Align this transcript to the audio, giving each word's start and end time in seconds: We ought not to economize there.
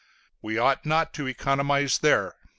We 0.41 0.57
ought 0.57 0.83
not 0.83 1.13
to 1.13 1.27
economize 1.27 1.99
there. 1.99 2.35